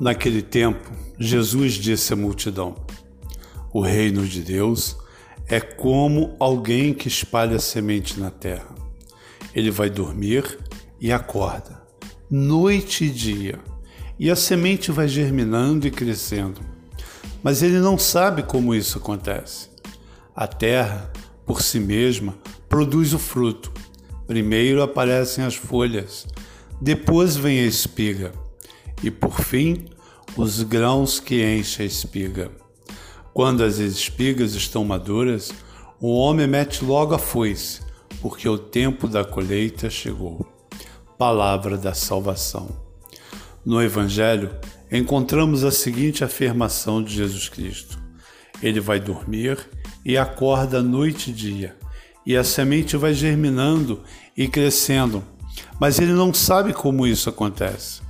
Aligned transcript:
Naquele 0.00 0.40
tempo, 0.40 0.90
Jesus 1.18 1.74
disse 1.74 2.14
à 2.14 2.16
multidão: 2.16 2.74
O 3.70 3.82
reino 3.82 4.26
de 4.26 4.40
Deus 4.40 4.96
é 5.46 5.60
como 5.60 6.34
alguém 6.40 6.94
que 6.94 7.06
espalha 7.06 7.58
semente 7.58 8.18
na 8.18 8.30
terra. 8.30 8.74
Ele 9.54 9.70
vai 9.70 9.90
dormir 9.90 10.58
e 10.98 11.12
acorda, 11.12 11.82
noite 12.30 13.04
e 13.04 13.10
dia, 13.10 13.60
e 14.18 14.30
a 14.30 14.36
semente 14.36 14.90
vai 14.90 15.06
germinando 15.06 15.86
e 15.86 15.90
crescendo. 15.90 16.62
Mas 17.42 17.62
ele 17.62 17.78
não 17.78 17.98
sabe 17.98 18.42
como 18.42 18.74
isso 18.74 18.96
acontece. 18.96 19.68
A 20.34 20.46
terra, 20.46 21.12
por 21.44 21.60
si 21.60 21.78
mesma, 21.78 22.38
produz 22.70 23.12
o 23.12 23.18
fruto. 23.18 23.70
Primeiro 24.26 24.82
aparecem 24.82 25.44
as 25.44 25.56
folhas, 25.56 26.26
depois 26.80 27.36
vem 27.36 27.60
a 27.60 27.66
espiga 27.66 28.32
e 29.02 29.10
por 29.10 29.40
fim 29.40 29.86
os 30.36 30.62
grãos 30.62 31.18
que 31.18 31.44
enchem 31.44 31.84
a 31.84 31.86
espiga. 31.86 32.50
Quando 33.32 33.62
as 33.62 33.78
espigas 33.78 34.54
estão 34.54 34.84
maduras, 34.84 35.52
o 36.00 36.14
homem 36.14 36.46
mete 36.46 36.84
logo 36.84 37.14
a 37.14 37.18
foice, 37.18 37.80
porque 38.20 38.48
o 38.48 38.58
tempo 38.58 39.06
da 39.06 39.24
colheita 39.24 39.88
chegou. 39.88 40.46
Palavra 41.18 41.76
da 41.76 41.94
salvação. 41.94 42.68
No 43.64 43.82
Evangelho, 43.82 44.54
encontramos 44.90 45.64
a 45.64 45.70
seguinte 45.70 46.24
afirmação 46.24 47.02
de 47.02 47.14
Jesus 47.14 47.48
Cristo: 47.48 47.98
Ele 48.62 48.80
vai 48.80 48.98
dormir 48.98 49.58
e 50.04 50.16
acorda 50.16 50.82
noite 50.82 51.30
e 51.30 51.34
dia, 51.34 51.76
e 52.24 52.36
a 52.36 52.42
semente 52.42 52.96
vai 52.96 53.12
germinando 53.12 54.02
e 54.36 54.48
crescendo, 54.48 55.22
mas 55.78 55.98
ele 55.98 56.12
não 56.12 56.32
sabe 56.32 56.72
como 56.72 57.06
isso 57.06 57.28
acontece. 57.28 58.00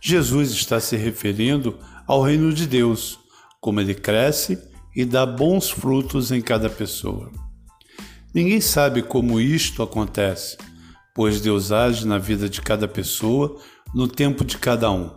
Jesus 0.00 0.50
está 0.50 0.80
se 0.80 0.96
referindo 0.96 1.78
ao 2.06 2.22
reino 2.22 2.52
de 2.52 2.66
Deus, 2.66 3.18
como 3.60 3.80
ele 3.80 3.94
cresce 3.94 4.58
e 4.94 5.04
dá 5.04 5.26
bons 5.26 5.70
frutos 5.70 6.32
em 6.32 6.40
cada 6.40 6.70
pessoa. 6.70 7.30
Ninguém 8.32 8.60
sabe 8.60 9.02
como 9.02 9.40
isto 9.40 9.82
acontece, 9.82 10.56
pois 11.14 11.40
Deus 11.40 11.72
age 11.72 12.06
na 12.06 12.18
vida 12.18 12.48
de 12.48 12.60
cada 12.60 12.86
pessoa 12.86 13.60
no 13.94 14.06
tempo 14.06 14.44
de 14.44 14.58
cada 14.58 14.90
um. 14.90 15.10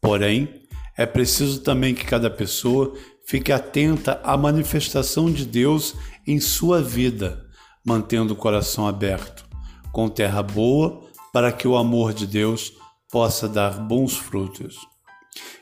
Porém, 0.00 0.62
é 0.96 1.06
preciso 1.06 1.60
também 1.60 1.94
que 1.94 2.04
cada 2.04 2.30
pessoa 2.30 2.94
fique 3.26 3.50
atenta 3.52 4.20
à 4.22 4.36
manifestação 4.36 5.30
de 5.30 5.46
Deus 5.46 5.94
em 6.26 6.38
sua 6.38 6.82
vida, 6.82 7.46
mantendo 7.84 8.34
o 8.34 8.36
coração 8.36 8.86
aberto, 8.86 9.44
com 9.90 10.08
terra 10.08 10.42
boa, 10.42 11.02
para 11.32 11.50
que 11.50 11.66
o 11.66 11.76
amor 11.76 12.12
de 12.12 12.26
Deus 12.26 12.74
possa 13.12 13.46
dar 13.46 13.72
bons 13.72 14.16
frutos. 14.16 14.78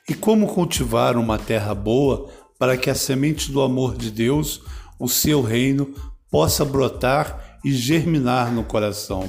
E 0.08 0.14
como 0.14 0.46
cultivar 0.46 1.16
uma 1.16 1.36
terra 1.36 1.74
boa 1.74 2.30
para 2.56 2.76
que 2.76 2.88
a 2.88 2.94
semente 2.94 3.50
do 3.50 3.60
amor 3.60 3.96
de 3.96 4.08
Deus, 4.10 4.62
o 5.00 5.08
seu 5.08 5.42
reino, 5.42 5.92
possa 6.30 6.64
brotar 6.64 7.58
e 7.64 7.72
germinar 7.72 8.52
no 8.52 8.62
coração. 8.62 9.28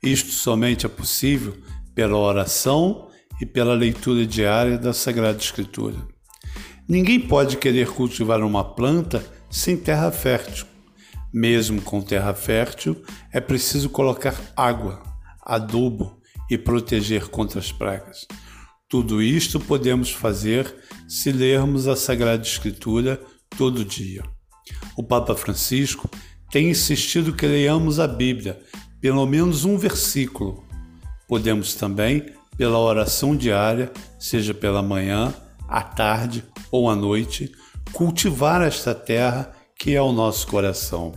Isto 0.00 0.30
somente 0.30 0.86
é 0.86 0.88
possível 0.88 1.56
pela 1.94 2.16
oração 2.16 3.08
e 3.40 3.46
pela 3.46 3.74
leitura 3.74 4.24
diária 4.24 4.78
da 4.78 4.92
Sagrada 4.92 5.38
Escritura. 5.38 5.96
Ninguém 6.88 7.18
pode 7.18 7.56
querer 7.56 7.88
cultivar 7.90 8.42
uma 8.42 8.62
planta 8.62 9.24
sem 9.50 9.76
terra 9.76 10.12
fértil. 10.12 10.66
Mesmo 11.32 11.80
com 11.82 12.00
terra 12.00 12.34
fértil, 12.34 13.02
é 13.32 13.40
preciso 13.40 13.88
colocar 13.90 14.34
água, 14.56 15.02
adubo, 15.44 16.21
e 16.50 16.58
proteger 16.58 17.28
contra 17.28 17.58
as 17.58 17.72
pragas. 17.72 18.26
Tudo 18.88 19.22
isto 19.22 19.58
podemos 19.58 20.10
fazer 20.10 20.74
se 21.08 21.32
lermos 21.32 21.88
a 21.88 21.96
Sagrada 21.96 22.42
Escritura 22.42 23.20
todo 23.56 23.84
dia. 23.84 24.22
O 24.96 25.02
Papa 25.02 25.34
Francisco 25.34 26.10
tem 26.50 26.68
insistido 26.70 27.32
que 27.32 27.46
leiamos 27.46 27.98
a 27.98 28.06
Bíblia, 28.06 28.60
pelo 29.00 29.24
menos 29.26 29.64
um 29.64 29.78
versículo. 29.78 30.64
Podemos 31.26 31.74
também, 31.74 32.26
pela 32.56 32.78
oração 32.78 33.34
diária, 33.34 33.90
seja 34.18 34.52
pela 34.52 34.82
manhã, 34.82 35.32
à 35.66 35.82
tarde 35.82 36.44
ou 36.70 36.90
à 36.90 36.94
noite, 36.94 37.50
cultivar 37.92 38.60
esta 38.60 38.94
terra 38.94 39.52
que 39.74 39.94
é 39.94 40.02
o 40.02 40.12
nosso 40.12 40.46
coração. 40.46 41.12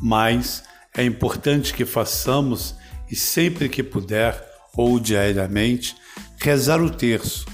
Mas 0.00 0.62
é 0.94 1.04
importante 1.04 1.72
que 1.72 1.84
façamos 1.84 2.74
e 3.10 3.16
sempre 3.16 3.68
que 3.68 3.82
puder 3.82 4.46
ou 4.76 5.00
diariamente 5.00 5.96
rezar 6.38 6.80
o 6.80 6.90
terço, 6.90 7.46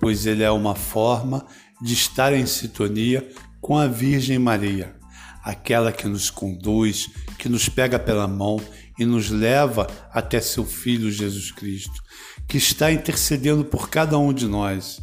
pois 0.00 0.26
ele 0.26 0.42
é 0.42 0.50
uma 0.50 0.74
forma 0.74 1.46
de 1.80 1.94
estar 1.94 2.32
em 2.32 2.46
sintonia 2.46 3.26
com 3.60 3.76
a 3.76 3.86
Virgem 3.86 4.38
Maria, 4.38 4.94
aquela 5.42 5.92
que 5.92 6.06
nos 6.06 6.30
conduz, 6.30 7.10
que 7.38 7.48
nos 7.48 7.68
pega 7.68 7.98
pela 7.98 8.28
mão 8.28 8.60
e 8.98 9.04
nos 9.04 9.30
leva 9.30 9.86
até 10.12 10.40
seu 10.40 10.64
Filho 10.64 11.10
Jesus 11.10 11.50
Cristo, 11.50 12.02
que 12.48 12.56
está 12.56 12.92
intercedendo 12.92 13.64
por 13.64 13.88
cada 13.88 14.18
um 14.18 14.32
de 14.32 14.46
nós. 14.46 15.00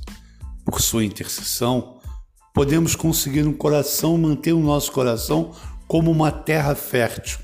Por 0.66 0.82
sua 0.82 1.04
intercessão, 1.04 2.00
podemos 2.54 2.96
conseguir 2.96 3.46
um 3.46 3.54
coração, 3.54 4.18
manter 4.18 4.54
o 4.54 4.62
nosso 4.62 4.92
coração 4.92 5.54
como 5.88 6.10
uma 6.10 6.32
terra 6.32 6.74
fértil, 6.74 7.40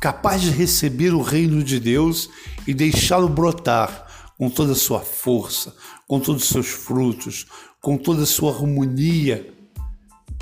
capaz 0.00 0.40
de 0.40 0.50
receber 0.50 1.12
o 1.12 1.20
reino 1.20 1.62
de 1.62 1.78
Deus 1.78 2.30
e 2.66 2.72
deixá-lo 2.72 3.28
brotar 3.28 4.32
com 4.38 4.48
toda 4.48 4.72
a 4.72 4.76
sua 4.76 5.00
força, 5.00 5.76
com 6.08 6.18
todos 6.18 6.44
os 6.44 6.48
seus 6.48 6.68
frutos, 6.68 7.46
com 7.82 7.98
toda 7.98 8.22
a 8.22 8.26
sua 8.26 8.54
harmonia 8.54 9.52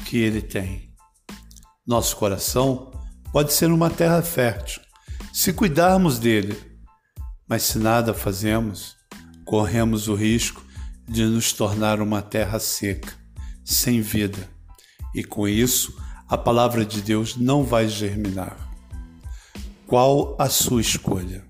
que 0.07 0.17
ele 0.17 0.41
tem. 0.41 0.95
Nosso 1.85 2.17
coração 2.17 2.93
pode 3.33 3.53
ser 3.53 3.71
uma 3.73 3.91
terra 3.91 4.23
fértil, 4.23 4.81
se 5.33 5.53
cuidarmos 5.53 6.21
dele, 6.21 6.57
mas 7.49 7.65
se 7.65 7.79
nada 7.79 8.15
fazemos, 8.15 8.97
corremos 9.45 10.07
o 10.07 10.15
risco 10.15 10.63
de 11.09 11.25
nos 11.25 11.53
tornar 11.53 12.01
uma 12.01 12.23
terra 12.23 12.61
seca, 12.61 13.13
sem 13.65 14.01
vida, 14.01 14.49
e 15.15 15.25
com 15.25 15.49
isso 15.49 15.99
a 16.29 16.39
palavra 16.39 16.85
de 16.85 17.01
Deus 17.03 17.37
não 17.37 17.65
vai 17.65 17.89
germinar. 17.89 18.68
Qual 19.89 20.37
a 20.39 20.51
sua 20.51 20.83
escolha? 20.83 21.48